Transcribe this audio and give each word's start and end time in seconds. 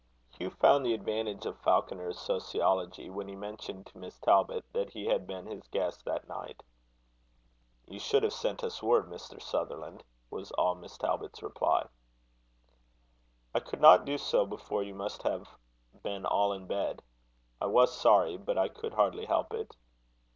Hugh 0.31 0.49
found 0.49 0.83
the 0.83 0.95
advantage 0.95 1.45
of 1.45 1.59
Falconer's 1.59 2.17
sociology 2.17 3.07
when 3.11 3.27
he 3.27 3.35
mentioned 3.35 3.85
to 3.85 3.99
Miss 3.99 4.17
Talbot 4.17 4.65
that 4.73 4.89
he 4.89 5.05
had 5.05 5.27
been 5.27 5.45
his 5.45 5.67
guest 5.67 6.05
that 6.05 6.27
night. 6.27 6.63
"You 7.85 7.99
should 7.99 8.23
have 8.23 8.33
sent 8.33 8.63
us 8.63 8.81
word, 8.81 9.05
Mr. 9.11 9.39
Sutherland," 9.39 10.03
was 10.31 10.49
all 10.53 10.73
Miss 10.73 10.97
Talbot's 10.97 11.43
reply. 11.43 11.85
"I 13.53 13.59
could 13.59 13.79
not 13.79 14.03
do 14.05 14.17
so 14.17 14.43
before 14.43 14.81
you 14.81 14.95
must 14.95 15.21
have 15.21 15.47
been 16.01 16.25
all 16.25 16.51
in 16.53 16.65
bed. 16.65 17.03
I 17.61 17.67
was 17.67 17.95
sorry, 17.95 18.37
but 18.37 18.57
I 18.57 18.69
could 18.69 18.93
hardly 18.95 19.25
help 19.27 19.53
it." 19.53 19.75